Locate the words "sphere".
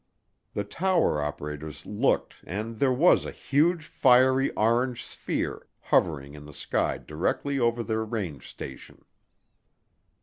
5.05-5.67